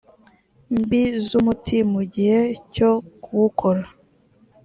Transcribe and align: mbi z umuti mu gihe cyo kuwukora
mbi 0.79 1.01
z 1.25 1.29
umuti 1.39 1.77
mu 1.93 2.01
gihe 2.13 2.39
cyo 2.75 2.91
kuwukora 3.21 3.83